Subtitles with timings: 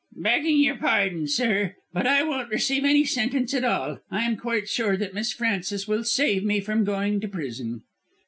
[0.17, 3.99] "Begging your pardon, sir, but I won't receive any sentence at all.
[4.09, 7.81] I am quite sure that Miss Frances will save me from going to prison."